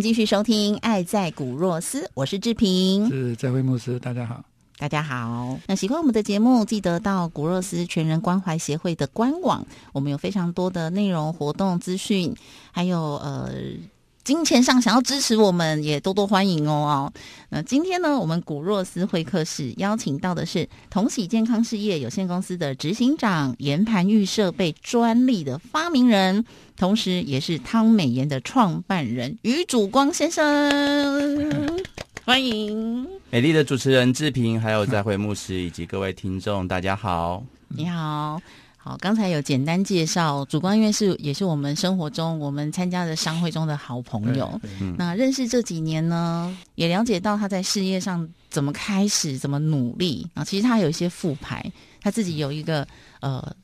[0.00, 4.42] 继续收听《爱在古若斯》，我是志平，是在会牧师，大家好，
[4.78, 5.58] 大家好。
[5.66, 12.34] 那喜欢我们的节目，记得到古若斯全人关怀协会的官网，我们有非常多的内容、活动资讯，
[12.72, 13.50] 还有呃。
[14.22, 17.12] 金钱上想要支持我们，也多多欢迎哦哦。
[17.48, 26.44] 那今天呢，我们古若斯会客室邀请到的是同喜健康事业有限公司的执行长、研盘玉设备专利的发明人，
[26.76, 31.80] 同时也是汤美妍的创办人于祖光先生，
[32.24, 38.40] 欢迎美丽的主持人志平，还有在会牧师以及各位听众，大家好，你好。
[38.82, 44.58] 好，刚才有简单介绍，主光因为是也是我们生活中我们参加的商会中的好朋友。
[44.96, 50.42] 那认识这几年呢，也了解到他在事业上怎么开始，怎么努力啊。
[50.42, 52.88] 其实他有一些副牌，他自己有一个
[53.20, 53.54] 呃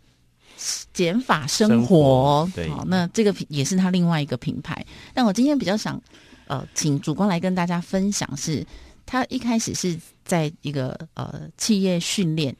[0.93, 2.47] 减法生活。
[2.55, 4.85] 对，好，那这个也是他另外一个品牌。
[5.15, 5.99] 但我今天比较想
[6.47, 8.63] 呃，请主光来跟大家分享，是
[9.07, 12.55] 他一开始是在一个呃企业训练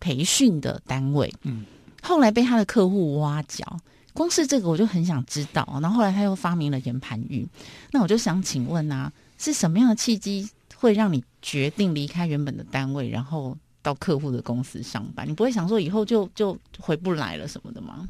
[0.00, 1.32] 培训的单位。
[1.42, 1.64] 嗯。
[2.02, 3.64] 后来被他的客户挖角，
[4.12, 5.66] 光是这个我就很想知道。
[5.80, 7.46] 然后后来他又发明了研盘浴，
[7.92, 15.28] 那我就想请问啊，是什么样的契机会让你决定离开原本的单位，然后到客户的公司上班？
[15.28, 18.08] 你不会想说以后就就回不来了什么的吗？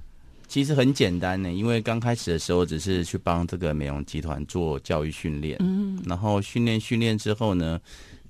[0.49, 7.81] 其实很简单呢，因为刚开始的时候只是去帮这个美容集团做教育训练，嗯，然后训练训练之后呢，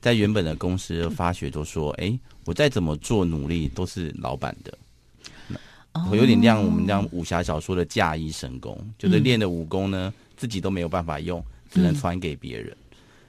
[0.03, 4.77] 在原本的公司发觉都说，哎，我再怎么做努力都是老板的。
[6.09, 12.77] 我有点像我们这样武侠小说的嫁衣神功，就是练的武功呢，自己都没有办法用，只能传给别人，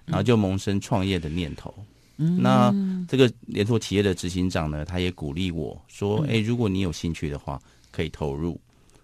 [0.05, 1.73] 然后就萌生创业的念头。
[2.17, 2.71] 那
[3.07, 7.59] 这个连锁企业的执行长呢，他也鼓励我说：“哎，如果你有兴趣的话，
[7.91, 8.59] 可以投入。”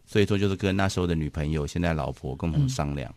[0.06, 3.12] 所以说，就是跟那时候的女朋友、现在老婆共同商量，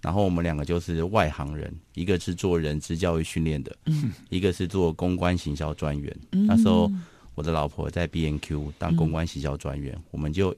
[0.00, 3.76] 然后我们两个就是外行人，一个是做人资教育训练的，
[4.30, 6.16] 一个是做公关行销专员。
[6.30, 6.90] 那时候。
[7.34, 10.50] 我的老婆在 B N Q 当公关洗销专员，我们就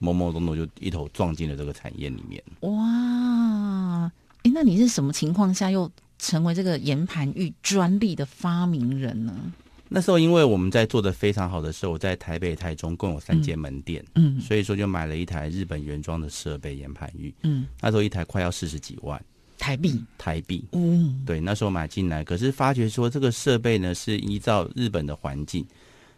[0.00, 2.42] 懵懵懂懂就一头撞进了这个产业里面。
[2.60, 4.10] 哇！
[4.44, 9.52] 哎，那你是什么情况下又成为这个岩盘玉专利的发明人呢？
[9.88, 19.22] 那时候因为我们在做的非常好的时候，在台北、台中共有三间门店，嗯，所以说就买了一台日本原装的设备岩盘玉，嗯，那时候一台快要四十几万。
[19.58, 25.64] 台币，台币，嗯，对，那时候买进来，可是发觉说这个设备呢是依照日本的环境，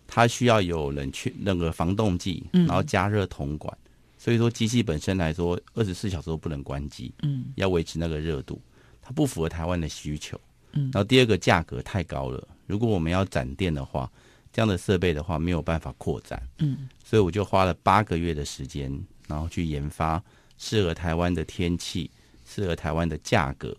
[0.06, 3.76] 它需要有冷却那个防冻剂，然后加热铜管，
[4.19, 8.60] 所以说机器本身来说二十四小时都不能关机，嗯，要维持那个热度，
[9.00, 10.41] 它不符合台湾的需求，
[10.72, 14.10] 嗯，然后第二个价格太高了，如果我们要展店的话，
[14.53, 18.91] 这样的设备的话没有办法扩展，嗯，所以我就花了八个月的时间，
[19.28, 20.22] 然后去研发
[20.59, 22.10] 适合台湾的天气。
[22.47, 23.75] 适合台湾的价格，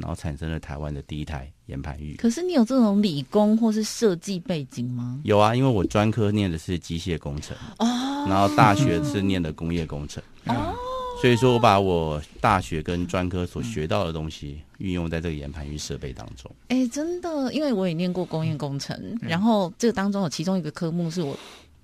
[0.00, 2.16] 然后产生了台湾的第一台岩盘玉。
[2.16, 5.20] 可是你有这种理工或是设计背景吗？
[5.24, 7.86] 有啊，因为我专科念的是机械工程，哦，
[8.28, 10.74] 然后大学是念的工业工程，哦，
[11.20, 16.50] 所以说我把我大学跟专科所学到的东西运用在这个岩盘玉设备当中。
[16.68, 21.38] 哎，真的，因为我也念过工业工程，然后这个当中有其中一个科目是我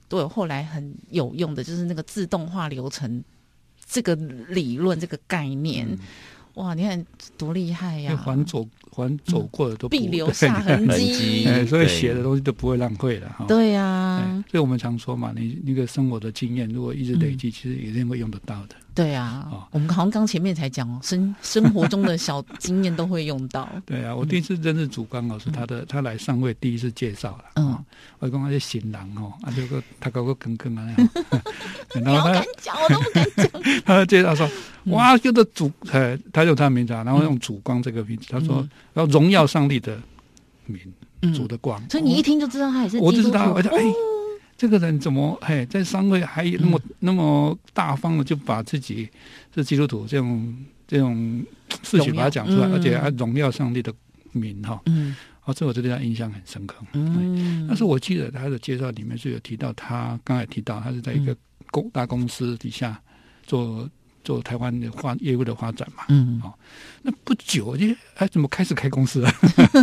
[0.09, 3.23] 对我后来很有用的，就是那个自动化流程
[3.87, 5.87] 这个理论这个概念。
[6.57, 7.07] 哇，你看
[7.39, 8.11] 多厉害呀！
[8.91, 13.45] 环走过的都必留下痕迹，所以写的东西都不会浪费的哈。
[13.47, 18.77] 对呀，所以我们常说嘛，你那个生活的经验，如果一直累积，其实一定会用得到的。
[18.95, 23.69] 对啊，哦，我们好像刚前面才讲哦，生生活中的小经验都会用到。
[23.85, 27.77] 对啊，我第一次认识主刚老师，他的他来上位第一次介绍了，嗯，
[28.21, 30.97] 我讲那些新郎哦，啊，这个他搞个梗梗啊，
[31.93, 33.63] 然后他讲，我都不敢讲。
[33.85, 34.49] 他介绍说，
[34.87, 40.01] 哇，叫做主，呃，他用他的名字啊，然后用主光这个名字，他说要荣耀上帝的
[40.67, 40.81] 名，
[41.35, 41.83] 主的光。
[41.91, 43.83] 所以你一听就知道他也是，我就知道，而且哎。
[44.59, 49.07] 这个人怎么嘿在商会还那么、那么大方的就把自己
[49.55, 50.57] 是基督徒这种
[50.89, 51.45] 这种
[51.83, 53.93] 事情把它讲出来，嗯而且还荣耀上帝的
[54.33, 54.81] 名哈。
[54.87, 55.15] 嗯
[55.45, 56.75] 哦，这我对他印象很深刻。
[56.95, 61.37] 嗯，但是我记得他的介绍里面是有提到他，刚才提到他是在一个
[61.71, 62.99] 公大公司底下
[63.45, 63.87] 做
[64.27, 66.03] 做台湾的发业务的发展嘛。
[66.09, 66.43] 嗯。
[67.03, 67.87] 那不久就
[68.17, 69.31] 哎，怎么开始开公司了？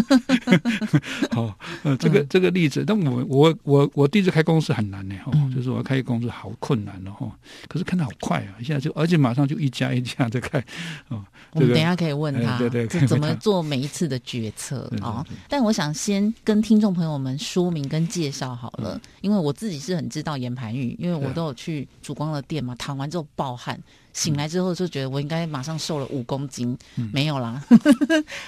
[1.32, 5.56] 哦，呃，这个这个例子，但我我我我第一次开公司很难呢，哦，嗯。
[5.56, 7.32] 就是我要开公司好困难哦，
[7.70, 10.60] 可是看的好快啊，一下就而且马上就一家一家在开，
[11.08, 11.24] 哦，
[11.54, 15.26] 我们等一下可以问他，哎对对怎么做每一次的决策对对哦。
[15.48, 23.80] 但我想先跟听众朋友们说明跟介绍好了，因为我自己是很知道岩盘玉，因为我都有去曙光的店嘛，躺完之后暴汗，
[24.14, 27.64] 醒来之后就觉得我应该马上瘦了五公斤，嗯没有啦，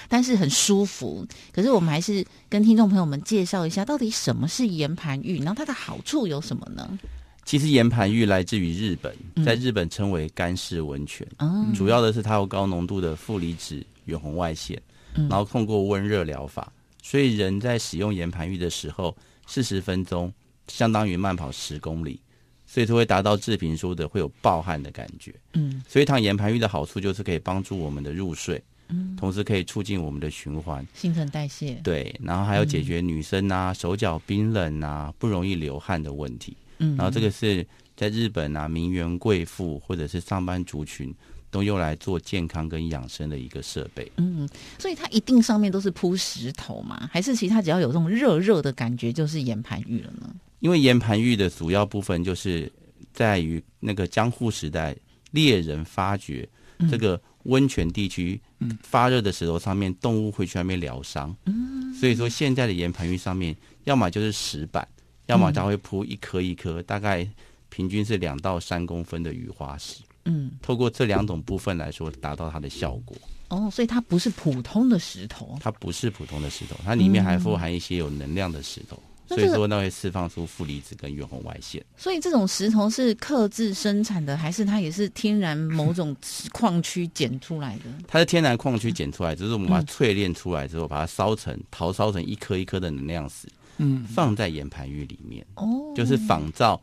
[0.08, 1.26] 但是很舒服。
[1.52, 6.98] 可是我们还是跟听众朋友们介绍一下，到底什么是岩盘浴，然后它的好处有什么呢？
[7.44, 14.80] 其实岩盘浴来自于日本，嗯在日本称为干式温泉，嗯主要的是它有高浓度的负离子远红外线，
[15.14, 16.72] 嗯然后通过温热疗法，
[17.02, 19.16] 所以人在使用岩盘浴的时候，
[19.46, 20.32] 四十分钟
[20.66, 22.20] 相当于慢跑十公里，
[22.66, 25.34] 所以它会达到志平说的会有暴汗的感觉。
[25.54, 36.56] 嗯所以躺岩盘浴的好处就是可以帮助我们的入睡，嗯，同时可以促进我们的循环，新陈代谢，对，然后还有解决女生啊、手脚冰冷啊、不容易流汗的问题。
[36.78, 37.66] 嗯，然后这个是
[37.96, 41.14] 在日本啊，名媛贵妇或者是上班族群
[41.50, 44.12] 都用来做健康跟养生的一个设备。
[44.16, 44.46] 嗯，
[44.78, 47.08] 所以它一定上面都是铺石头嘛？
[47.10, 50.28] 还是其实它只要有这种热热的感觉，就是岩盘浴了呢？
[50.60, 52.70] 因为岩盘浴的主要部分就是
[53.12, 54.96] 在于那个江户时代
[55.30, 56.48] 猎人发掘
[56.78, 56.88] 嗯。
[56.90, 61.94] 这个温泉地区嗯发热的石头上面动物会去那边疗伤，嗯。
[61.94, 64.86] 所以说现在的岩盘浴上面要么就是石板，
[65.26, 67.26] 要么它会铺一颗一颗，大概
[67.68, 70.02] 平均是两到三公分的雨花石。
[70.24, 73.16] 嗯，透过这两种部分来说，达到它的效果。
[73.48, 81.84] 哦，所以它不是普通的石头，它不是普通的石头，它里面还富含一些有能量的石头，所以说那会释放出负离子跟远红外线。
[81.96, 86.14] 所以这种石头是克制生产的，还是它也是天然某种
[86.52, 87.84] 矿区捡出来的？
[88.06, 96.80] 它是天然矿区捡出来，只是我们把它嗯淬炼出来之后，把它烧成陶烧成一颗一颗的能量石，嗯，放在岩盘浴里面，哦，就是仿照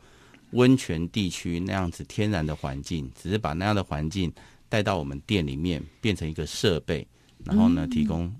[0.51, 4.31] 温泉地区那样子天然的环境，只是把那样的环境
[4.67, 7.07] 带到我们店里面，变成一个设备，
[7.45, 8.33] 然后呢提供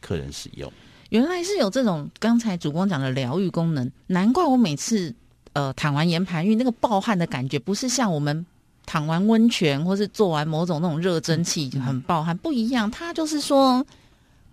[0.00, 0.70] 客人使用。
[1.10, 5.14] 原来是有这种刚才主公讲的疗愈功能，难怪我每次
[5.52, 8.44] 呃躺完岩盘浴那个暴汗的感觉，不是像我们
[8.84, 13.84] 躺完温泉或是做完某种那种热蒸汽就很暴汗，不一样，它就是说。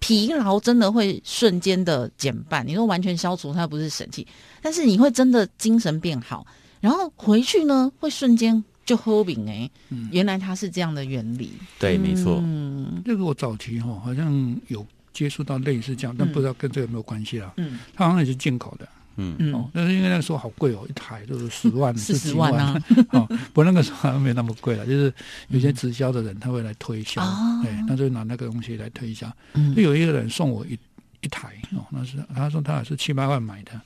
[0.06, 4.28] 疲劳真的会瞬间的减半，你说完全消除它不是神器，
[4.62, 6.46] 但是你会真的精神变好，
[6.82, 9.72] 然后回去呢会瞬间就喝饼哎，
[10.12, 12.42] 原来它是这样的原理，对，没错。
[12.44, 17.54] 嗯这个我早期哈、好像有接触到类似这样，但不知道跟这个有没有关系啊。
[17.58, 17.80] 嗯。
[17.96, 18.88] 它好像也是进口的。
[19.16, 19.54] 嗯，嗯。
[19.54, 22.84] 哦，但是因为那个时候好贵哦，一台都是十万、四十几万啊，
[23.14, 25.14] 哦，不过那个时候好像没有那么贵了，就是
[25.50, 27.62] 有些直销的人他会来推销，哦。
[27.64, 29.32] 对，那就拿那个东西来推销。
[29.54, 29.76] 嗯。
[29.76, 30.78] 就有一个人送我一
[31.22, 33.80] 一台哦，那是他说他也是七八万买的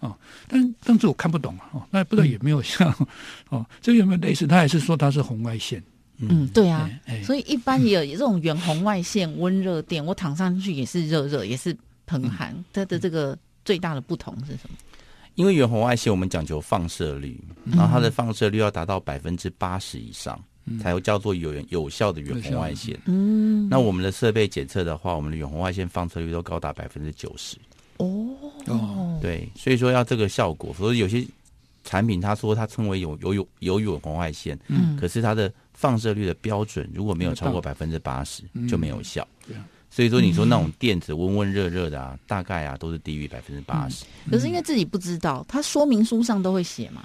[0.00, 0.16] 哦，
[0.48, 2.92] 但当时我看不懂啊哦，那不知道有没有像、
[3.50, 4.46] 哦，这个有没有类似？
[4.48, 5.80] 他还是说它是红外线，
[6.30, 6.88] 嗯，对啊，
[7.24, 11.76] 所以一般也有 这种远红外线温热垫，我躺上去也是热热，也是
[12.06, 12.54] 喷汗。
[12.72, 14.76] 它的这个最大的不同是什么？
[15.34, 20.38] 因为远红外线我们讲究放射率，然后它的放射率要达到百分之八十以上，
[20.78, 23.00] 才会叫做有有效的远红外线。
[23.06, 27.56] 嗯，那我们的设备检测的话，我们的远红外线放射率都高达百分之九十。
[27.96, 28.28] 哦。
[28.66, 29.18] 哦。
[29.22, 31.26] 对，所以说要这个效果，所以有些
[31.82, 34.94] 产品他说它称为有有有有远红外线，嗯。
[34.96, 38.68] 可是它的放射率的标准如果没有超过百分之八十嗯。
[38.68, 39.26] 就没有效。
[39.90, 44.04] 所以说你说那种电子温温热热的啊，大概啊都是低于百分之八十。
[44.30, 47.04] 可是因为自己不知道，他说明书上都会写嘛。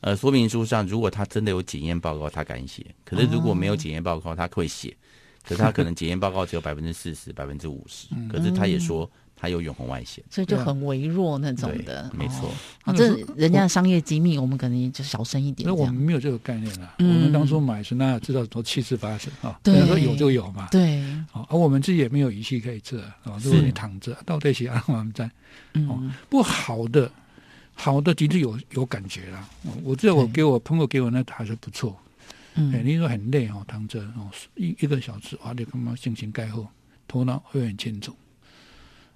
[0.00, 4.96] 呃，说明书上如果他真的有检验报告，他敢写；可是如果没有检验报告，他会写。
[5.44, 9.10] 可是他可能检验报告只有百分之四十、百分之五十，可是他也说
[9.42, 10.22] 他有远红外线。
[10.30, 12.52] 所以就很微弱那种对的，，没错哦。
[12.84, 15.94] 啊，这人家的商业机密，我们可能就小声一点那我们。
[15.94, 16.94] 没有这个概念啊。
[17.00, 20.68] 嗯我们当初买是那知道都七十八十啊，对人家说有就有嘛。
[20.70, 23.36] 对，哦，而我们自己也没有仪器可以测啊。
[23.42, 25.28] 如果你躺着，到底是按我们在
[25.74, 27.10] 嗯不好的，
[27.74, 29.48] 好的的确有有感觉啦。
[29.64, 31.98] 哦我知道我对给我朋友给我那还是不错。
[32.54, 36.66] 哎，嗯你说很累哦，躺着哦，一一个小时哇，你干嘛心情盖后，
[37.08, 38.14] 头脑会很清楚。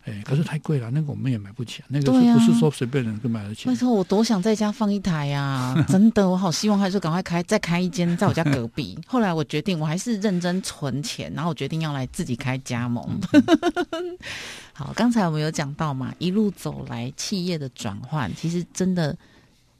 [0.07, 8.97] 哎，可是太贵了，那个我们也买不起，那个不是说随便人都买得起那时候，我多想在家放一台呀、 真的，我好希望还是赶快开，再开一间在我家隔壁。
[9.09, 13.05] 后来我决定，我还是认真存钱，然后我决定要来自己开加盟。
[14.73, 19.17] 好，刚才我们有讲到嘛，一路走来企业的转换，其实真的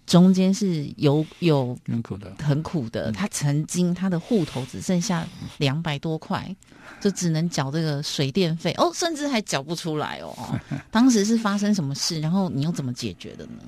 [0.07, 3.11] 中间是有有很苦的，很苦的。
[3.13, 5.27] 他曾经他的户头只剩下
[5.59, 6.55] 两百多块，
[7.01, 10.35] 就只能缴这个水电费哦，甚至还缴不出来哦。
[10.91, 12.21] 当时是发生什么事？
[12.21, 13.63] 然后你又怎么解决的呢？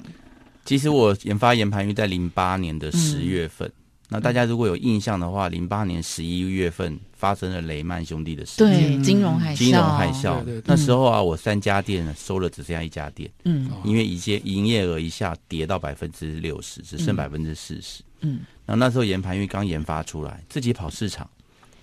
[0.64, 3.72] 其实我研发研盘鱼在零八年的十嗯月份，
[4.08, 10.42] 那大家如果有印象的话，零八年十一月份发生了雷曼兄弟的事件，对，金融海啸，金融海啸。
[10.44, 10.64] 对对对。
[10.66, 13.68] 那时候啊，我三家店收了只剩下一家店，嗯。
[13.70, 13.82] 哦。
[13.84, 18.02] 因为一些营业额一下跌到百分之六十，只剩百分之四十。
[18.20, 18.40] 嗯。
[18.64, 21.28] 然后那时候研盘因为刚研发出来，自己跑市场，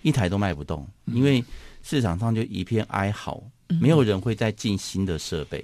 [0.02, 1.44] 一台都卖不动，因为
[1.84, 3.44] 市场上就一片哀嚎，
[3.80, 5.64] 没有人会再进新的设备。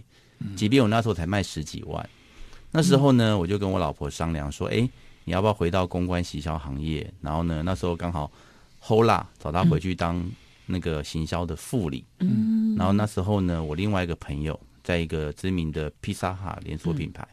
[0.55, 2.07] 即便我那时候才卖十几万，
[2.71, 4.89] 那时候呢，我就跟我老婆商量说：“哎，
[5.23, 8.31] 你要不要回到公关行销行业？”然后呢，那时候刚好
[8.83, 10.23] Hola 找他回去当
[10.65, 12.03] 那个行销的副理。
[12.19, 17.27] 嗯然后那时候呢，我另外一个朋友在一个知名的披萨哈连锁品牌，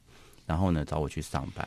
[0.47, 1.67] 然后呢找我去上班。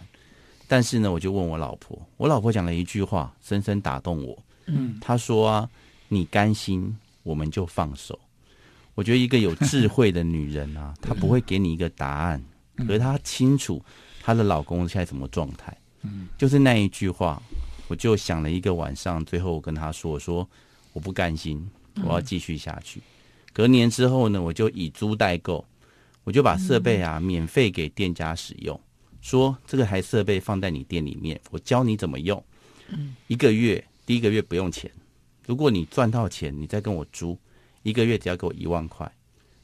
[0.67, 4.37] 但是呢，我就问我老婆，我老婆讲了一句话，深深打动我。
[4.67, 5.69] 嗯，她说啊，
[6.07, 8.17] 你甘心，我们就放手。
[8.93, 12.43] 我觉得一个有智慧的女人啊，她不会给你一个答案，
[12.77, 13.83] 可是她清楚
[14.21, 15.75] 她的老公现在什么状态。
[16.03, 17.41] 嗯，就是那一句话，
[17.87, 20.47] 我就想了一个晚上，最后我跟他说，我说
[20.93, 21.69] 我不甘心，
[22.03, 23.01] 我要继续下去。
[23.53, 25.65] 隔年之后呢，我就以租代购，
[26.23, 28.79] 我就把设备啊、免费给店家使用，
[29.21, 32.43] 说这个台设备放在你店里面，我教你怎么用。
[33.27, 34.89] 一个月第一个月不用钱，
[35.45, 37.37] 如果你赚到钱，你再跟我租，
[37.83, 39.09] 一个月只要给我一万块，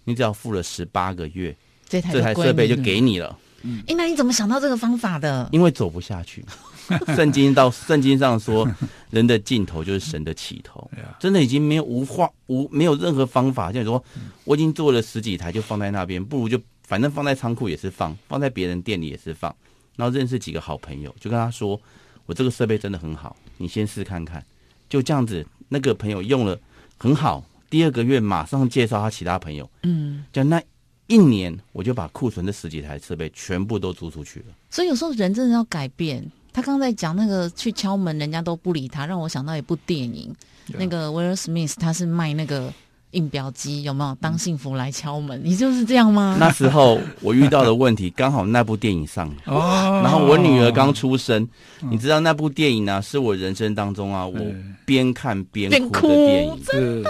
[0.03, 1.55] 你只要付了十八个月，
[1.87, 3.11] 这台设备就给你。
[3.11, 3.19] 你
[3.63, 3.83] 了。
[3.87, 5.47] 哎，那你怎么想到这个方法的？
[5.51, 6.43] 因为走不下去。
[7.15, 8.65] 圣经到圣经上说，
[9.09, 10.89] 人的尽头就是神的起头。
[11.19, 14.01] 真的已经没有无话无没有任何方法，就是说
[14.45, 19.53] 我已经做了十几台，就放在那边，不如就反正放在仓库也是放，放在别人店里也是放。
[19.97, 21.77] 然后认识几个好朋友，就跟他说，
[22.25, 24.41] 我这个设备真的很好，你先试看看。
[24.87, 26.57] 就这样子，那个朋友用了
[26.97, 30.61] 很好，第二个月马上介绍他其他朋友，嗯，就那
[31.07, 34.45] 一年，我就把库存的十几台设备全部都租出去了。
[34.69, 36.23] 所以有时候人真的要改变。
[36.53, 40.35] 他刚才讲那个去敲门，人家都不理他，让我想到一部电影，
[40.73, 42.73] 那个威尔史密斯他是卖那个
[43.11, 44.15] 印表机，有没有？
[44.19, 46.35] 当幸福来敲门，你就是这样吗？
[46.39, 51.47] 那时候我遇到的问题，刚好那部电影上， 哦，然后我女儿刚出生，
[51.91, 54.39] 你知道那部电影呢、是我人生当中啊，我
[54.83, 56.65] 边看边哭的电影。
[56.65, 57.03] 是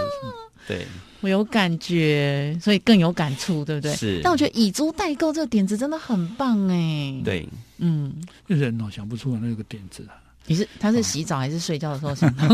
[0.68, 0.86] 对，
[1.21, 3.95] 我有感觉，所以更有感触，对不对？
[3.95, 7.47] 是但我觉得以租代购这个点子真的很棒哎。，对，
[7.77, 8.13] 嗯，
[8.47, 10.15] 人哦想不出来那个点子啊。
[10.50, 12.47] 你是他是洗澡还是睡觉的时候想到？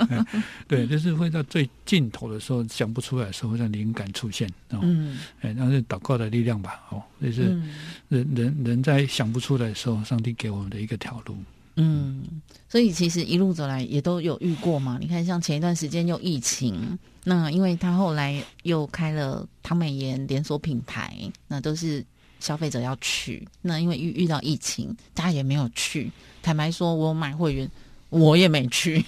[0.66, 4.78] 对，就是会到最尽头的时候想不出来的时候，会让灵感出现哦。
[4.82, 6.80] 嗯哎，那是祷告的力量吧？
[6.88, 7.74] 哦，就是嗯
[8.08, 11.36] 人人人在想不出来的时候，上帝给我们的一个条路。
[11.76, 12.24] 嗯，
[12.68, 14.98] 所以其实一路走来也都有遇过嘛。
[15.00, 21.14] 你看，像前一段时间又疫情，那因为他后来又开了唐美妍连锁品牌，
[21.48, 22.04] 那都是
[22.40, 23.46] 消费者要去。
[23.60, 26.10] 那因为遇遇到疫情，大家也没有去。
[26.42, 27.70] 坦白说，我买会员，
[28.08, 29.04] 我也没去，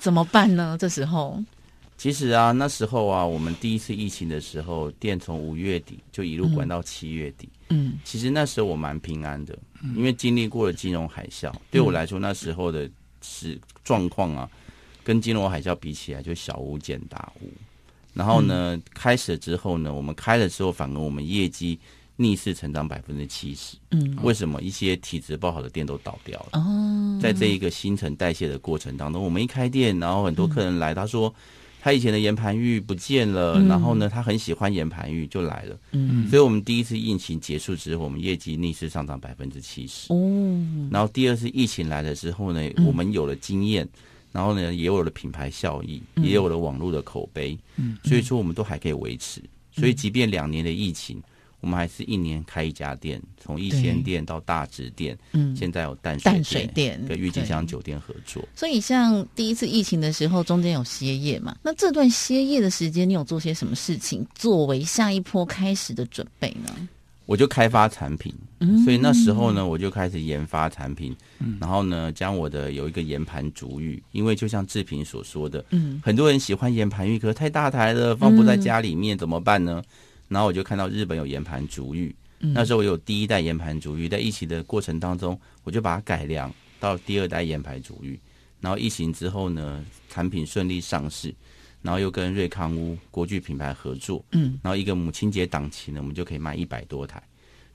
[0.00, 0.76] 怎么办呢？
[0.80, 1.40] 这时候，
[1.96, 7.48] 其实啊，那时候啊，我们第一次疫情的时候，店从五月底就一路关到七月底。
[7.70, 9.58] 嗯其实那时候我蛮平安的，
[9.96, 12.88] 因为经历过了金融海啸，对我来说那时候的
[13.22, 14.48] 是状况啊，
[15.02, 17.50] 跟金融海啸比起来就小巫见大巫。
[18.14, 21.78] 然后呢，开始了之后呢，我们开了之后，反而我们业绩
[22.16, 23.76] 逆势成长百分之七十。
[23.90, 26.60] 嗯，为什么一些体质不好的店都倒掉了？
[26.60, 31.34] 哦，在这一个新陈代谢的过程当中，我们一开店，然后很多客人来，他说
[31.86, 33.68] 他以前的岩盘玉不见了，嗯。
[33.68, 35.78] 然后呢，他很喜欢岩盘玉，就来了。
[35.92, 36.28] 嗯。
[36.28, 40.12] 所以我们第一次疫情结束之后，我们业绩逆势上涨百分之七十。
[40.12, 40.18] 哦，
[40.90, 42.84] 然后第二次疫情来了之后呢，嗯。
[42.86, 43.88] 我们有了经验，
[44.32, 46.24] 然后呢，也有了品牌效益，嗯。
[46.24, 47.96] 也有了网络的口碑，嗯。
[48.02, 49.40] 所以说我们都还可以维持。
[49.70, 51.22] 所以即便两年的疫情，
[51.60, 58.46] 我们还是一年开一家店，从一仙店到大直店，嗯，现在有淡水淡水店跟郁金香酒店合作。
[58.54, 61.56] 所以，像第一次疫情的时候，中间有歇业嘛？
[61.62, 66.88] 那这段歇业的时间，你有做些什么事情作为下一波开始的准备呢？
[67.24, 79.82] 我就开发产品，嗯所以那时候呢，我就开始研发产品，嗯然后呢，将我的有一个研盘足浴，因为就像志平所说的，嗯很多人喜欢研盘浴，可太大台了，放不在家里面、怎么办呢？
[80.28, 88.18] 然后我就看到日本有岩盘足浴，嗯那时候我有第一代岩盘足浴，在疫情的过程当中，我就把它改良到第二代岩盘足浴。
[88.60, 91.32] 然后疫情之后呢，产品顺利上市，
[91.82, 97.22] 然后又跟瑞康屋国际品牌合作，嗯，然后一个母亲节档期呢，我们就可以卖一百多台。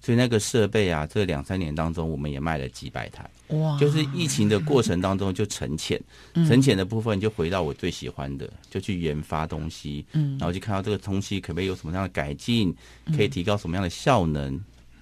[0.02, 3.30] 所以那个设备啊，这两三年当中，我们也卖了几百台。
[3.50, 6.02] 哇，就是疫情的过程当中就沉潜，
[6.34, 12.74] 嗯沉潜的部分就回到我最喜欢的，就去研发东西，嗯然后就看到这个东西可不可以有什么样的改进，
[13.16, 14.60] 可以提高什么样的效能。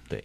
[0.08, 0.22] 对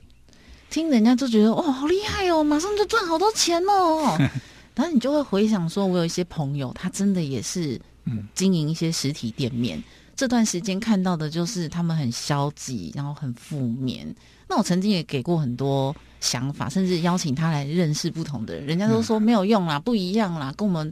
[0.70, 4.18] 听人家就觉得哇，好厉害哦，马上就赚好多钱哦。
[4.76, 9.82] 然后你就会回想说，我有一些朋友，他真的也是嗯经营一些实体店面，
[10.18, 14.14] 这段时间看到的就是他们很消极，然后很负面。
[14.48, 20.92] 那我曾经也给过很多想法，甚至邀请他来认识不同的人，人家都说没有用啦，不一样啦，跟我们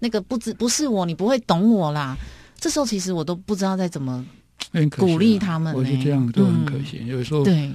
[0.00, 2.16] 那个不知不是我，你不会懂我啦。
[2.58, 4.24] 这时候其实我都不知道再怎么
[4.96, 7.06] 鼓励他们我觉得呢这样都很可嗯惜。
[7.06, 7.70] 有时候对，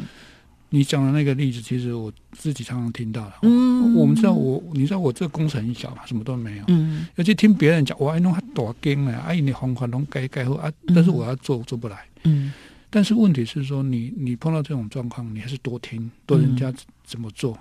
[0.69, 3.33] 你讲的那个例子，其实我自己常常听到了。
[3.43, 6.63] 嗯我们知道我，你知道我这个工程很小嘛，什么都没有。
[6.67, 11.97] 嗯尤其听别人讲，我爱，弄还大间呢，哎，你方法拢改改好啊，但是我要做做不来。
[12.23, 12.51] 嗯
[12.89, 17.57] 但是问题是说，你你碰到这种状况，你还是多听，多人家怎么做。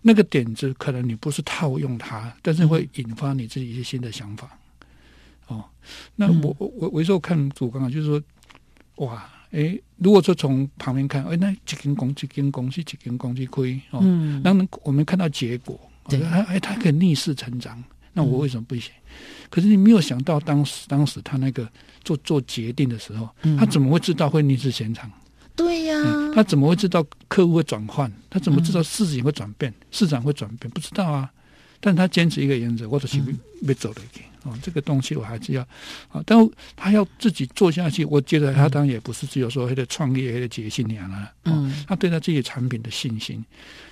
[0.00, 4.58] 那个点子可能你不是套用它，但是会引发你自己一些新的想法。
[5.46, 5.64] 哦，
[6.16, 8.22] 那嗯我我我我有时候看主刚啊，就是说，
[9.06, 18.90] 哇，诶，如果说从旁边看，诶，那几根公几根公是几根公司亏哦，嗯，那能我们看到结果，对哎哎，他可以逆势成长，那我为什么不行？
[19.50, 21.70] 可是你没有想到当时当时他那个
[22.04, 25.10] 做做决定的时候，嗯他怎么会知道会逆势成长？
[25.54, 28.10] 对呀、嗯他怎么会知道客户会转换？
[28.30, 29.72] 他怎么知道事情会转变？
[29.90, 30.70] 市场会转变？
[30.70, 31.30] 不知道啊。
[31.84, 35.62] 但他坚持一个原则，我就是嗯没走了一个哦，这个东西我还是要
[36.10, 36.38] 啊，但
[36.76, 38.04] 他要自己做下去。
[38.04, 43.44] 我觉得他当然也不是只有说他的创业、他的决心那样啊，哦，嗯他对他自己产品的信心，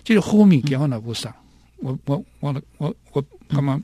[0.05, 1.35] 就是后面给我拿不上，
[1.79, 3.81] 我我我我我干嘛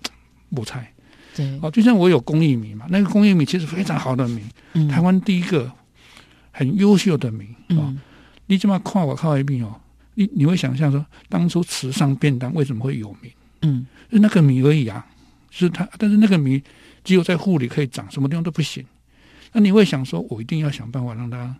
[0.54, 0.90] 不猜？
[1.36, 4.40] 对，哦，就像我有工艺米嘛，那个工艺米其实非常好的米，
[4.72, 5.70] 嗯台湾第一个
[6.50, 7.76] 很优秀的米哦。
[7.78, 8.00] 嗯
[8.48, 9.80] 你这么看我靠一米哦，
[10.14, 13.30] 你你会想象说，当初慈善便当为什么会有名？
[13.62, 15.04] 嗯是那个米而已啊，
[15.50, 16.62] 是它，但是那个米
[17.02, 18.84] 只有在户里可以长，什么地方都不行。
[19.52, 21.56] 那你会想说，我一定要想办法让它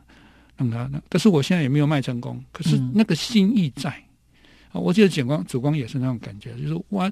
[0.57, 3.91] 让它，但是我现在也没有卖成功，可是嗯那个心意在。
[3.91, 3.97] 啊，
[4.79, 7.11] 我记得景光主光也是那种感觉，就是哇，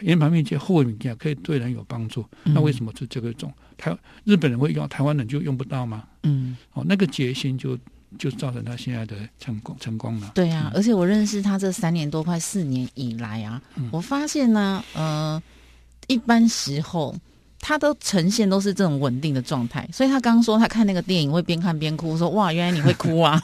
[0.00, 3.52] 圆盘面积后米件可以对人有帮助，嗯那为什么是这个种？
[3.76, 6.04] 台日本人会用，台湾人就用不到吗？
[6.22, 7.78] 嗯，哦，那个决心就
[8.18, 10.32] 就造成他现在的成功成功了。
[10.34, 13.88] 对啊，而且我认识他这三年多快四年以来啊，嗯。
[13.92, 15.42] 我发现呢，呃，
[16.06, 17.14] 一般时候
[17.68, 23.42] 他都呈现都是这种稳定的状态，所以他刚刚说他看那个电影会边看边哭，说哇，原来你会哭啊，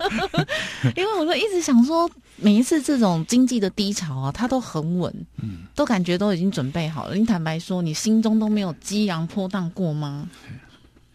[0.94, 5.10] 因为我就一直想说，每一次这种经济的低潮啊，他都很稳，
[5.42, 7.14] 嗯，都感觉都已经准备好了。
[7.14, 10.28] 你坦白说，你心中都没有激昂波荡过吗？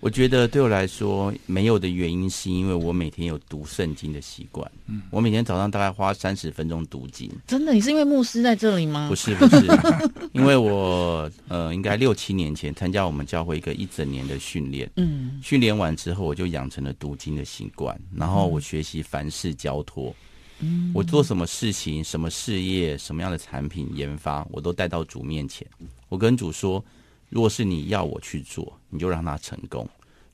[0.01, 4.69] 我觉得对我来说没有的原因，是因为我每天有读圣经的习惯。
[4.87, 7.31] 嗯，我每天早上大概花三十分钟读经。
[7.45, 9.07] 真的，你是因为牧师在这里吗？
[9.07, 9.67] 不是不是，
[10.33, 20.13] 因为我呃，应该六七年前参加我们教会一个一整年的训练，嗯训练完之后，我就养成了读经的习惯，然后我学习凡事交托。
[20.61, 25.67] 嗯，我做什么事情、什么事业、什么样的产品研发，我都带到主面前。
[26.09, 26.83] 我跟主说，
[27.31, 29.85] 若是你要我去做，你就让它成功；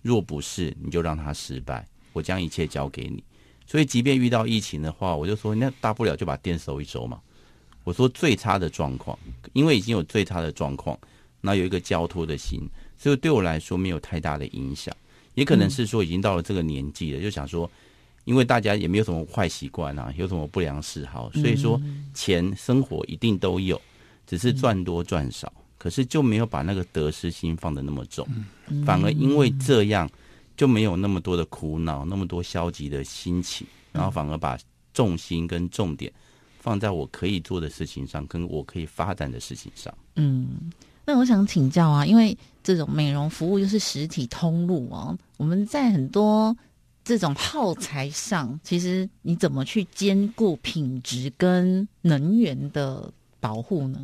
[0.01, 1.88] 若不是，你就让它失败。
[2.12, 3.23] 我将一切交给你。
[3.67, 7.21] 所以，即便遇到疫情的话，我就说，那大不了就把店收一收嘛。
[7.83, 9.17] 我说最差的状况，
[9.53, 10.97] 因为已经有最差的状况，
[11.39, 14.91] 那有一个交托的心，所以对我来说没有太大的影响。
[15.36, 17.69] 也可能是说已经到了这个年纪了，就想说，
[18.25, 21.79] 因为大家也没有什么坏习惯啊，有什么不良嗜好，所以说
[22.13, 23.79] 钱生活一定都有，
[24.25, 25.53] 只是赚多赚少。
[25.88, 28.28] 可是就没有把那个得失心放的那么重，
[28.86, 30.10] 反而因为这样
[30.58, 34.60] 就没有那么多的苦恼，那么多消极的心情，然后反而把
[34.93, 36.12] 重心跟重点
[36.60, 39.97] 放在我可以做的事情上，跟我可以发展的事情上。
[40.17, 40.69] 嗯，
[41.06, 46.54] 那我想请教啊，因为这种美容服务又是实体通路哦，我们在很多
[47.06, 53.97] 这种耗材上，其实你怎么去兼顾品质跟能源的保护呢？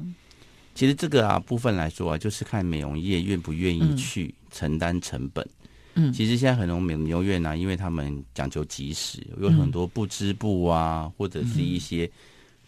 [0.75, 3.95] 其实这个啊部分来说啊，就是看美容业愿不愿意嗯。
[3.97, 5.47] 去承担成本。
[5.95, 6.11] 嗯。
[6.11, 12.09] 其实现在很多美容院呢、因为他们讲究及时，有很多不织布啊，或者是一些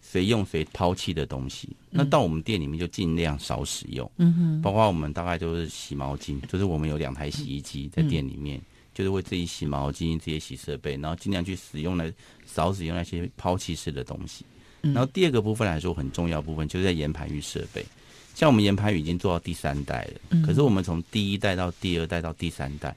[0.02, 1.70] 随用随抛弃的东西。
[1.90, 8.62] 那到我们店里面就尽量少使用，嗯哼，包括我们大概都是洗毛巾，就是我们有两台洗衣机在店里面，
[8.94, 12.14] 就是为自己洗毛巾、自己洗设备，然后尽量去使用来
[12.46, 14.46] 少使用那些抛弃式的东西。
[14.86, 17.86] 嗯然后第二个部分来说，很重要部分就是在研盘浴设备。
[18.34, 22.96] 像我们研盘浴已经做到第三代了，嗯可是我们从第一代到第二代到第三代，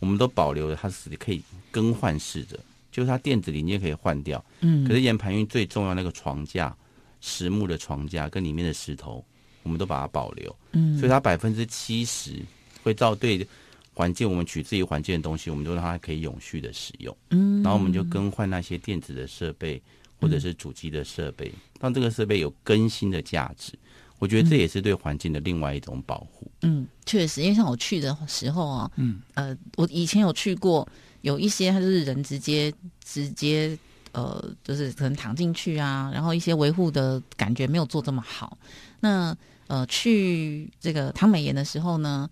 [0.00, 2.58] 我们都保留了它是可以更换式的，
[2.90, 4.44] 就是它电子零件可以换掉。
[4.60, 6.76] 嗯，可是研盘浴最重要那个床架，
[7.20, 9.24] 实木的床架跟里面的石头，
[9.62, 10.54] 我们都把它保留。
[10.72, 12.42] 嗯，所以它百分之七十
[12.82, 13.46] 会照对
[13.94, 17.16] 环境，我们取自于环境的东西，我们都让它可以永续的使用。
[17.30, 19.80] 嗯，然后我们就更换那些电子的设备
[20.20, 23.72] 或者是主机的设备，让这个设备有更新的价值。
[24.18, 26.50] 我觉得这也是对环境的另外一种保护。
[26.60, 30.86] 嗯，确实，因为像我去的时候啊，嗯，呃，我以前有去过，
[31.22, 32.70] 有一些它就是人直接
[33.02, 33.78] 直接
[34.12, 38.58] 呃，就是可能躺进去啊，然后一些维护的感觉没有做这么好。
[39.00, 39.34] 那
[39.68, 42.28] 呃，去这个唐美妍的时候呢，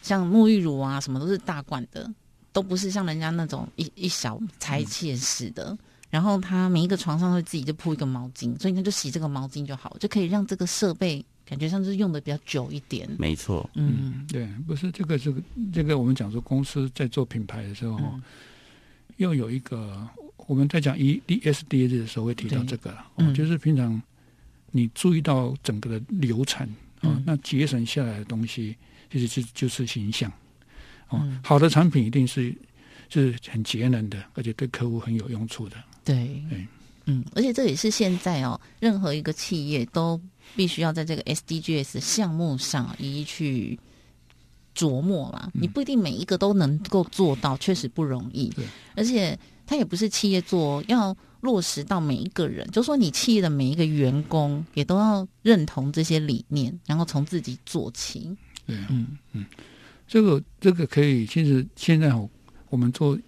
[0.00, 2.10] 像沐浴乳啊什么都是大罐的，
[2.50, 5.76] 都不是像人家那种一一小拆卸式的。
[6.08, 13.08] 然后他每一个床上会自己就铺一个毛巾，所以他就洗这个毛巾就好，就可以让这个设备感觉上是用的比较久一点。
[13.18, 15.42] 没错，嗯对，不是这个这个
[15.72, 18.22] 这个，我们讲说公司在做品牌的时候，嗯
[19.16, 20.06] 又有一个
[20.46, 24.00] 我们在讲 E D S D 的时候会提到这个了，嗯哦，就是平常
[24.70, 26.66] 你注意到整个的流程
[27.00, 28.76] 啊、嗯那节省下来的东西，
[29.10, 30.30] 其实就就是形象
[31.08, 31.18] 哦。
[31.22, 32.54] 嗯好的产品一定是
[33.08, 35.76] 是很节能的，而且对客户很有用处的。
[36.06, 36.66] 对对，
[37.04, 40.18] 嗯，而且这也是现在哦，任何一个企业都
[40.54, 43.78] 必须要在这个 SDGs 项目上一一去
[44.74, 45.50] 琢磨嘛。
[45.52, 48.64] 嗯你不一定每一个都能够做到，确实不容易对。
[48.94, 58.36] 而且它也不是企业做，要落实到每一个人，就说你企业的每一个员工也都要认同这些理念，然后从自己做起。
[58.66, 59.44] 对，嗯嗯
[60.06, 62.28] 这个这个可以，其实现在哦，
[62.70, 63.18] 我们做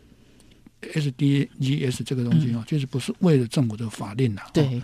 [0.83, 4.45] SDGs 这个东西哦，其实不是为了政府的法令啦。
[4.47, 4.83] 哦，对，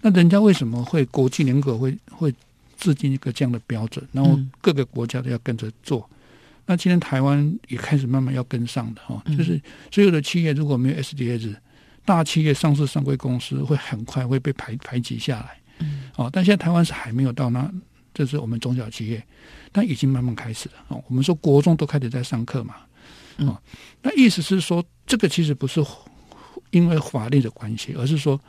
[0.00, 2.32] 那人家为什么会国际联合会会
[2.78, 6.08] 制定一个这样的标准，然后嗯各个国家都要跟着做？
[6.66, 11.54] 那今天台湾也开始慢慢要跟上的哦，嗯就是所有的企业如果没有 SDS，
[12.04, 15.58] 大企业上市上柜公司会很快会被排排挤下来。
[15.80, 17.68] 嗯哦，但现在台湾是还没有到那，
[18.14, 19.20] 这是我们中小企业，
[19.72, 20.74] 但已经慢慢开始了。
[20.88, 22.76] 哦，我们说国中都开始在上课嘛。
[23.38, 23.60] 哦，
[24.02, 25.84] 那意思是说，这个其实不是
[26.70, 28.40] 因为法律的关系，而是说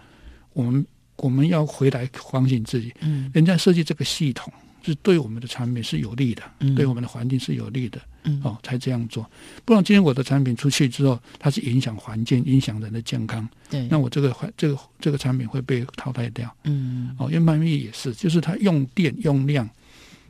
[0.53, 7.99] 我们我们要回来反省自己，嗯人家设计这个系统是对我们的产品是有利的，嗯对我们的环境是有利的。
[8.23, 9.29] 嗯哦，才这样做，
[9.65, 16.49] 不然今天我的产品出去之后，它是影响环境、影响人的健康，对，那我这个环这个这个产品会被淘汰掉。
[16.63, 19.69] 嗯哦，研盘浴也是，就是它用电用量，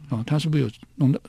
[0.09, 1.21] 哦，它是不是有弄到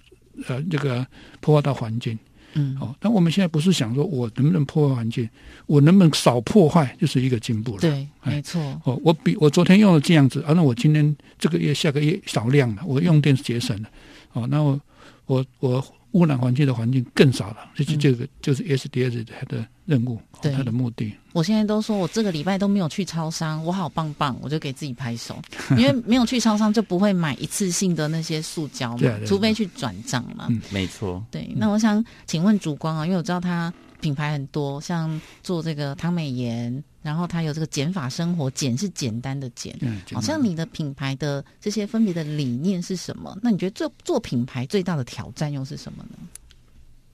[0.49, 1.07] 呃这个
[1.43, 2.19] 破坏到环境？
[2.55, 2.77] 嗯。
[2.81, 5.29] 哦，但我们现在不是想说我能不能破坏环境，
[5.67, 7.81] 我能不能少破坏，就是一个进步了。
[7.81, 8.35] 对，哎。
[8.35, 13.89] 没错，哦，我比我昨天用了这样子，啊，那我今天这个月、下个月少量了，我用电节省了，
[14.33, 14.81] 哦，那我
[15.27, 15.85] 我我
[16.15, 21.13] 污染环境的环境更少了，这就是这个就是 SDS 它的任务，它的目的。
[21.33, 25.37] 我现在都说我这个礼拜都没有去超商，我好棒棒，我就给自己拍手，
[25.77, 30.47] 因为没有去超商就不会买一次性的那些塑胶嘛，除非去转账嘛。
[30.49, 31.25] 嗯没错。
[31.31, 33.73] 对，那我想请问主光啊，因为我知道他
[34.05, 39.75] 品牌很多，像做这个汤美颜，然后它有这个减法生活，减是简单的减。
[39.81, 43.35] 嗯，好像你的品牌的这些分别的理念是什么？
[43.43, 46.19] 那你觉得做做品牌最大的挑战又是什么呢？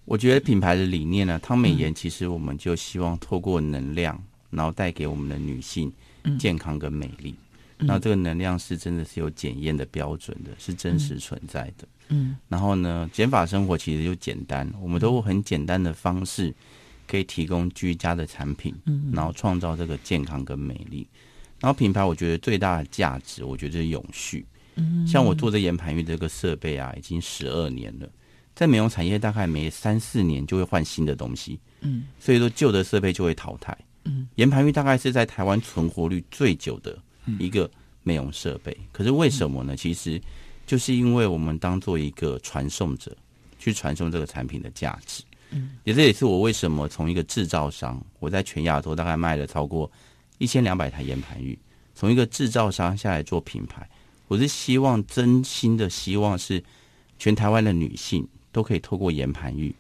[0.05, 5.93] 我觉得品牌的理念呢，汤美颜其实我们就希望透过能量，然后带给我们的女性
[6.25, 7.33] 嗯健康跟美丽。
[7.79, 11.89] 嗯那这个能量是真的是有检验的标准的，是真实存在的。
[12.09, 16.53] 嗯然后呢，减法生活其实就简单，我们都很简单的方式
[17.11, 21.05] 可以提供居家的产品，嗯然后创造这个健康跟美丽。
[21.61, 24.47] 然后品牌，我觉得最大的价值，我觉得是永续。
[24.77, 28.09] 嗯像我做这研盘浴这个设备啊，已经十二年了，
[28.55, 33.77] 在美容产业大概每三四年就会换新的东西，嗯所以说旧的设备就会淘汰。
[34.05, 36.97] 嗯，研盘浴大概是在台湾存活率最久的
[37.39, 37.69] 一个
[38.03, 38.75] 美容设备。
[38.93, 39.77] 可是为什么呢？
[39.77, 40.19] 其实
[40.67, 43.15] 就是因为我们当做一个传送者，
[43.59, 45.23] 去传送这个产品的价值。
[45.51, 49.91] 嗯，也这也是我为什么从一个制造商，我在全亚洲大概卖了超过
[50.39, 51.59] 一千两百台研盘玉，
[51.95, 53.89] 从一个制造商下来做品牌，
[54.29, 56.63] 我是希望真心的希望是
[57.19, 59.75] 全台湾的女性都可以透过研盘玉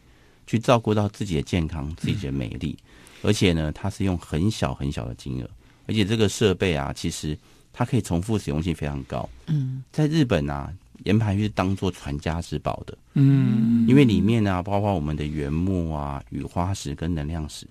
[0.47, 2.77] 去照顾到自己的健康、自己的美丽，
[3.23, 5.49] 而且呢，它是用很小很小的金额，
[5.87, 7.39] 而且这个设备啊，其实
[7.73, 9.29] 它可以重复使用性非常高。
[9.47, 10.73] 嗯，在日本啊，
[11.05, 17.67] 岩盘浴是当做传家之宝的，嗯，因为里面呢、包括我们的原木啊、雨花石跟能量石，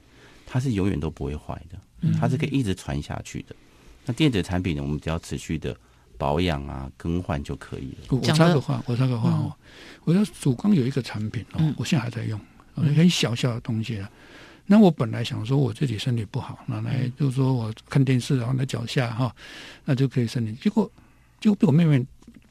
[0.46, 3.56] 它是永远都不会坏的，它是可以一直传下去的。
[4.06, 5.76] 那电子产品呢，我们只要持续的
[6.18, 8.08] 保养啊、更换就可以了。
[8.10, 9.54] 我插个话，我插个话哦，
[10.04, 12.39] 我要主光有一个产品哦嗯，我现在还在用，
[12.76, 14.10] 哦很小小的东西啊。
[14.65, 19.36] 那我本来想说我自己身体不好，拿来就是说我看电视，然后在脚下哈，
[19.86, 20.54] 那就可以身体。
[20.62, 20.92] 结果
[21.39, 22.06] 结果被我妹妹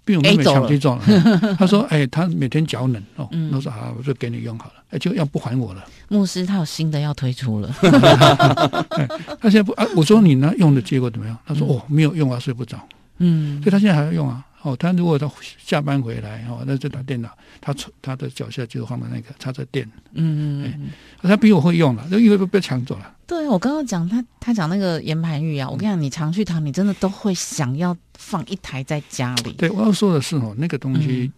[0.09, 1.57] 被我妹妹哎走了抢去做了。
[1.59, 5.85] 她 说：“哎，他每天脚冷哦。”嗯我说：“好，我就给你用好了。”哎，就要不还我了。
[6.09, 7.69] 牧师他有新的要推出了，
[9.41, 9.87] 他现在不啊？
[9.95, 10.51] 我说你呢？
[10.59, 11.37] 用的结果怎么样？
[11.47, 12.79] 他说：“哦，没有用啊，睡不着。”
[13.21, 14.43] 嗯所以他现在还要用啊。
[14.63, 20.91] 哦，他如果他下班回来哦，那就打电脑，他他的脚下就放的那个插着电，嗯嗯嗯。
[21.23, 23.15] 他比我会用了，就因为被被抢走了。
[23.27, 29.53] 对，我刚刚讲他，他讲那个岩盘浴啊，我跟你讲，你常去躺，你真的都会想要放一台在家里。
[29.53, 31.33] 对，我要说的是哦，那个东西、嗯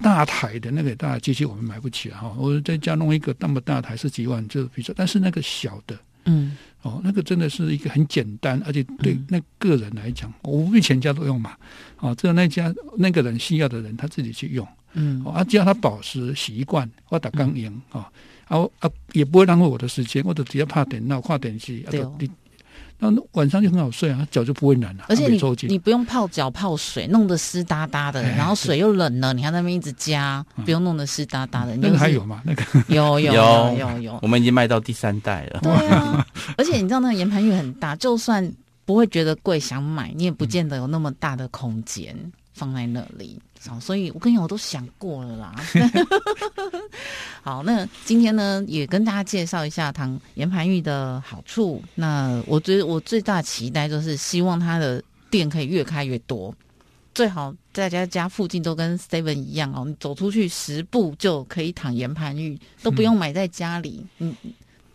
[0.00, 2.34] 大台的那个大机器我们买不起啊哈。
[2.36, 11.56] 我在家弄一个那么大台是几万，就比如说，但是那个小的嗯哦，那个真的是一个很简单，而且对嗯那个人来讲，我不全家都用嘛。
[11.98, 14.68] 哦，只有那家那个人需要的人他自己去用。
[14.92, 18.08] 嗯哦，啊，只要他保持习惯，我打钢赢啊，
[18.48, 21.90] 啊我啊也不会浪费我的时间，我就只要怕电脑、看电视，啊，
[22.98, 31.76] 那晚上就很好睡啊，脚就不会冷了、啊，而且你抽你不用泡脚泡水，弄得湿哒哒的，哎然后水又冷了，你还在那边一直加，嗯不用弄得湿哒哒的。
[31.76, 32.40] 那个还有吗？
[32.44, 33.42] 那个有有有
[33.78, 35.60] 有有有，我们已经卖到第三代了。
[35.62, 36.26] 对啊，
[36.56, 38.50] 而且你知道那个岩盘浴很大，就算
[38.84, 42.16] 不会觉得贵，想买你也不见得有那么大的空间
[42.54, 43.38] 放在那里。
[43.66, 45.54] 好，所以我跟你讲，我都想过了啦。
[47.42, 51.82] 好，那今天呢，也跟大家介绍一下糖岩盘浴的好处。
[51.94, 56.54] 那我觉得我最大的期待就是希望它的店可以越开越多，
[57.14, 64.04] 最好大家家附近都跟 Seven 一样哦，你走出去十步就可以躺岩盘浴，都不用买在家里。
[64.18, 64.34] 嗯，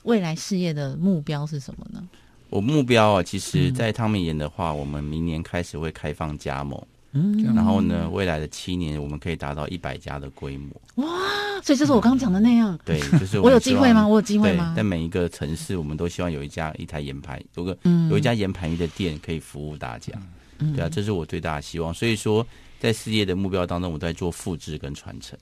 [0.04, 2.08] 未来事业的目标是什么呢？
[2.50, 10.70] 我目标啊，其实，嗯在汤美岩的话，我们明年开始会开放加盟，嗯，然后呢，未来的七年我们可以达到一百家的规模。
[10.96, 11.08] 哇
[11.64, 12.78] 所以就是我刚刚讲的那样。
[12.86, 14.08] 对， 就是我有机会吗？
[14.08, 14.74] 我有机会对吗，？
[14.76, 20.14] 在每一个城市，我们都希望有一家一台盐盘，有个嗯有一家盐盘浴的店可以服务大家。
[20.60, 21.94] 嗯对啊，这是我最大的希望。
[21.94, 22.46] 所以说，
[22.80, 25.38] 在事业的目标当中，我都在做复制跟传承，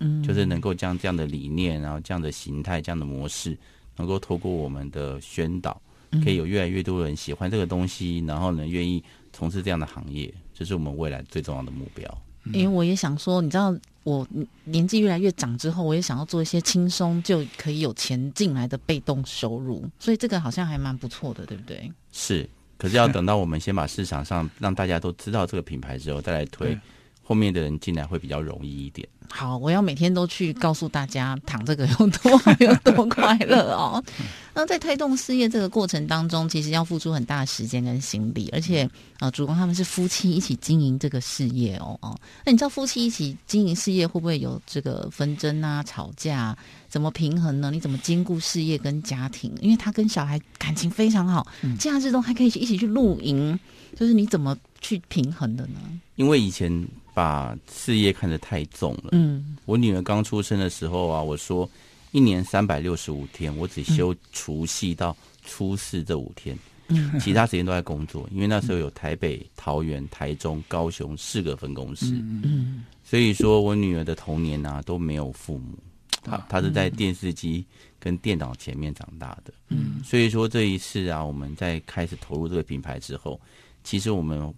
[0.00, 3.56] 嗯就是能够将这样的理念，然后这样的形态、这样的模式，
[3.96, 9.02] 能够透过我们的宣导，嗯可以有越来越多人喜欢这个东西，然后呢，愿意
[9.38, 12.22] 从事这样的行业，这是我们未来最重要的目标。
[12.52, 13.72] 因为我也想说，你知道，
[14.02, 14.26] 我
[14.64, 21.88] 年纪越来越长之后，我也想要做一些轻松就可以有钱进来的被动收入，所以这个好像还蛮不错的，对不对？
[22.10, 26.80] 是，可是要等到我们先把市场上让大家都知道这个品牌之后，再来推对，
[27.28, 29.06] 后面的人进来会比较容易一点。
[29.30, 34.02] 好，我要每天都去告诉大家躺这个有多好有多快乐哦。
[34.54, 38.88] 那在推动事业这个过程当中，其实要付出很大的时间跟心力，而且
[39.20, 42.18] 呃，主公他们是夫妻一起经营这个事业哦哦。
[42.46, 46.58] 那你知道夫妻一起经营事业会不会有这个纷争啊、吵架啊？
[46.88, 47.70] 怎么平衡呢？
[47.70, 49.52] 你怎么兼顾事业跟家庭？
[49.60, 51.46] 因为他跟小孩感情非常好，
[51.78, 53.60] 假日都还可以一起去露营，
[53.94, 55.78] 就是你怎么去平衡的呢？
[56.16, 56.88] 因为以前
[57.18, 59.08] 把事业看得太重了。
[59.10, 61.68] 嗯我女儿刚出生的时候啊，我说
[62.12, 68.28] 一年三百六十五天，我只休除夕到初四这五天，嗯其他时间都在工作。
[68.32, 75.76] 因为那时候有台北、桃园、台中、高雄四个分公司，嗯所以说我女儿的童年啊都没有父母，
[76.22, 77.66] 她啊她是在电视机
[77.98, 79.52] 跟电脑前面长大的。
[79.70, 83.40] 嗯所以说这一次啊，我们在开始投入这个品牌之后，
[83.82, 84.54] 其实我们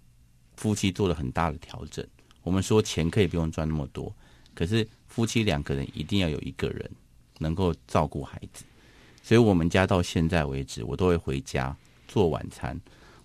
[0.57, 2.07] 夫妻做了很大的调整。
[2.43, 4.13] 我们说钱可以不用赚那么多，
[4.55, 6.91] 可是夫妻两个人一定要有一个人
[7.39, 8.65] 能够照顾孩子。
[9.23, 11.77] 所以我们家到现在为止，我都会回家
[12.09, 12.79] 做晚餐，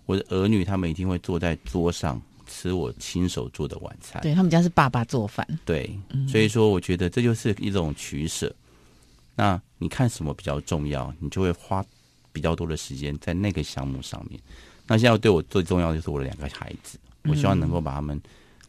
[0.04, 4.20] 我的儿女他们一定会坐在桌上吃我亲手做的晚餐。
[4.22, 8.54] 对他们家是爸爸做饭，对，嗯所以说我觉得这就是一种取舍。
[9.34, 11.84] 那你看什么比较重要，你就会花
[12.32, 14.38] 比较多的时间在那个项目上面。
[14.86, 18.20] 那现在对我最重要的就是我的两个孩子，我希望能够把他们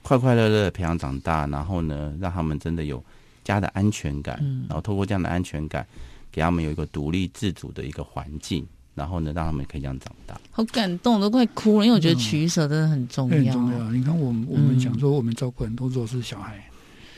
[0.01, 3.03] 快快乐乐的培养长大，然后呢，让他们真的有
[3.43, 5.85] 家的安全感，嗯然后透过这样的安全感，
[6.31, 10.39] 给他们有一个独立自主的一个环境，然后呢，让他们可以这样长大。
[10.51, 13.51] 好感动，都快哭了，因为我觉得取舍真的很重要很。
[13.51, 13.91] 重要。
[13.91, 16.63] 你看我们我们讲说我们照顾很多弱势小孩，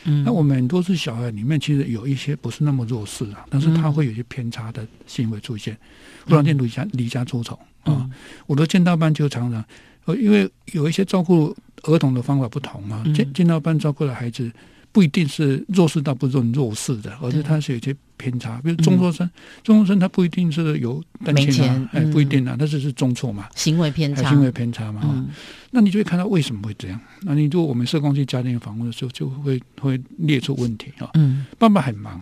[0.05, 5.77] 嗯，那我们很多是小孩里面，其实有一些不是那么弱势啊，但是他会有一些偏差的行为出现，
[6.25, 7.93] 忽然间离家离家出走啊。
[7.93, 8.11] 嗯
[8.47, 9.63] 我的见到班就常常，
[10.05, 13.13] 呃，因为有一些照顾儿童的方法不同嘛，嗯。
[13.13, 14.51] 剑剑道班照顾的孩子
[14.91, 19.29] 不一定是弱势到不是很弱势的，而是他是有些偏差，比如中辍生，
[19.63, 22.11] 中辍生他不一定是有单亲没钱啊，哎，嗯。
[22.11, 25.25] 不一定啊，他只是中辍嘛，行为偏差，行为偏差嘛，
[25.71, 26.99] 那你就会看到为什么会这样。
[27.21, 31.45] 那你如果我们社工去家庭访问的时候，就会会列出问题啊、嗯。
[31.59, 32.19] 爸爸很忙，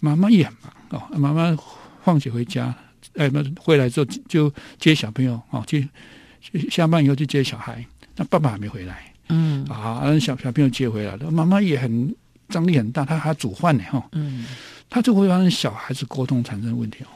[0.00, 1.18] 妈妈也很忙哦。
[1.18, 1.56] 妈妈
[2.04, 2.72] 放学回家，
[3.16, 5.88] 哎，那回来之后就就接小朋友哦，去
[6.40, 7.84] 去下班以后去接小孩，
[8.16, 12.14] 那爸爸还没回来嗯啊，让小小朋友接回来了，妈妈也很
[12.48, 14.46] 张力很大，她还煮饭呢哈、哦，嗯
[14.88, 17.08] 他就会让小孩子沟通产生问题哦。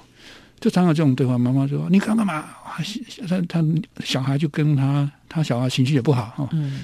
[0.58, 2.34] 就常有这种对话，妈妈说：“你干干嘛？”
[2.64, 2.78] 啊
[3.26, 3.64] 他他
[4.04, 6.48] 小孩就跟他他小孩情绪也不好哈。
[6.52, 6.80] 嗯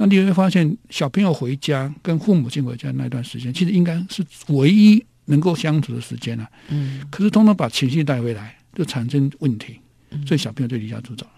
[0.00, 11.32] 那你会发现，小朋友回家跟父母亲回家那段时间，其实应该是唯一能够相处的时间了、嗯可是通常把情绪带回来，就产生问题，嗯所以小朋友就离家出走了。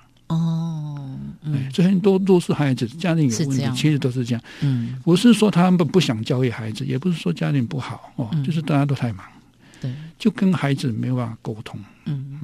[1.52, 4.42] 哦哎嗯，所以很多都是孩子家庭有问题其实都是这样。
[4.60, 4.96] 嗯。
[5.04, 8.44] 不是说他们不想教育孩子，也不是说家庭不好哦，嗯。
[8.44, 9.24] 就是大家都太忙，
[9.80, 9.92] 对。
[10.18, 11.78] 就跟孩子没有办法沟通。
[12.06, 12.38] 嗯。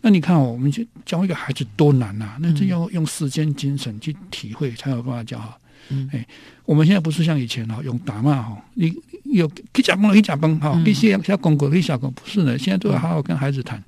[0.00, 5.58] 那你看哦，我们去教一个孩子多难呐、那这嗯要用时间、精神去体会，才有办法教好。
[5.88, 6.08] 嗯。
[6.12, 6.26] 哎
[6.64, 8.92] 我们现在不是像以前哈、用打骂哈，你
[9.24, 10.84] 有去假崩了，去假崩哈，嗯。
[10.84, 13.82] 去下下公狗，去下公，不是的，现在都要好好跟孩子谈。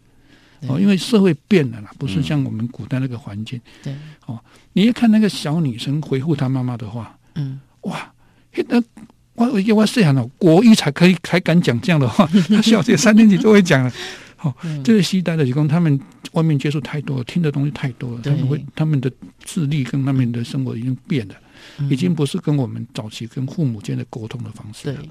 [0.69, 3.61] 哦，因为社会变了啦，不是嗯像我们古代那个环境。
[3.83, 3.95] 对
[4.27, 4.39] 哦
[4.73, 8.13] 你一看那个小女生回复她妈妈的话，嗯哇，
[8.69, 8.81] 那
[9.35, 13.93] 我我我细汉哦，国一才可以才敢讲这样的话，她小学三年级都会讲了。
[14.43, 15.99] 哦，嗯这个时代的理工，他们
[16.33, 19.11] 外面接触太多了，听的东西太多了，他对们会他们的
[19.45, 21.35] 智力跟他们的生活已经变了，
[21.79, 25.05] 嗯已经不是跟我们早期跟父母间的沟通的方式对了。，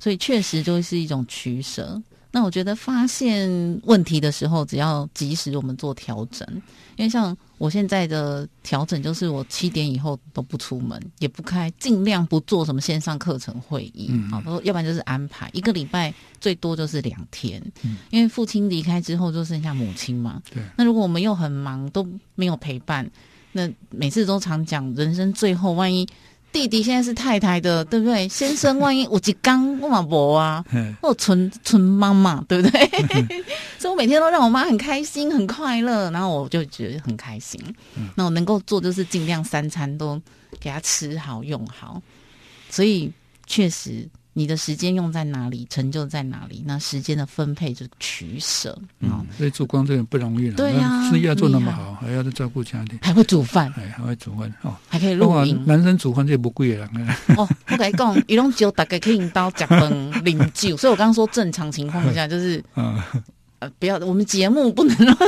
[0.00, 2.02] 所以确实就是一种取舍。
[2.30, 6.46] 那我觉得发现问题的时候，只要及时我们做调整，
[6.96, 15.48] 因为像我现在的调整就是我七点以后都不出门，也不开，尽量不做什么线上课程会议嗯啊，都要不然就是安排。
[15.54, 20.42] 一个礼拜最多就是两天，嗯因为父亲离开之后就剩下母亲嘛。
[20.52, 20.62] 对。
[20.76, 23.10] 那如果我们又很忙，都没有陪伴，
[23.52, 26.06] 那每次都常讲，人生最后万一
[26.52, 28.26] 弟弟现在是太太的，对不对？
[28.28, 32.80] 先生万一我一刚我嘛无啊，嗯我纯纯妈妈，对不对？
[33.78, 37.60] 所以我每天都让我妈很开心、很快乐，然后我就觉得很开心。
[38.14, 40.20] 那我能够做就是尽量三餐都
[40.58, 42.00] 给她吃好、用好。
[42.70, 43.12] 所以
[43.46, 48.78] 确实，你的时间用在哪里，成就在哪里，那时间的分配就是取舍。
[49.00, 54.76] 嗯、所以做光这个不容易了，对呀啊事业要做那么好，还要再照顾家庭，还会煮饭，哎，还会煮饭哦。
[54.88, 55.60] 还可以录音。
[55.66, 59.92] 男生煮饭这不贵的人啊， 哦，我跟你讲，伊拢只有大概可以用刀夹饭、
[60.24, 63.04] 饮酒，所以我刚刚说正常情况下 就是啊，
[63.60, 65.16] 呃，不要，我们节目不能让。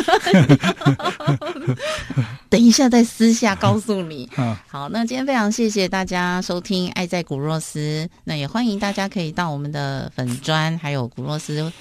[2.49, 4.29] 等一下再私下告诉你。
[4.37, 7.79] 啊，好，那今天非常谢谢大家收听《爱在古若斯》，
[8.25, 11.73] 那也欢迎大家可以到我们的粉砖，还有古若斯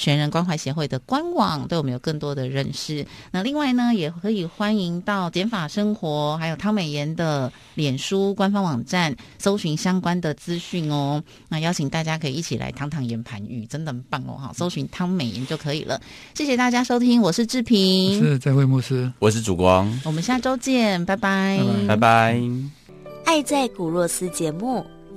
[0.00, 3.06] 全人关怀协会的官网，对我们有更多的认识。
[3.30, 11.22] 那另外呢，也可以欢迎到减法生活，还有汤美妍的脸书官方网站搜寻相关的资讯哦。
[11.50, 14.40] 那邀请大家可以一起来堂堂言盘语，真的很棒哦！
[14.40, 16.00] 哈，搜寻汤美妍就可以了。
[16.34, 19.12] 谢谢大家收听，我是志平，是在会牧师。
[19.18, 22.40] 我是曙光，我们下周见，拜拜，拜拜拜。
[23.26, 24.84] 爱在古若斯节目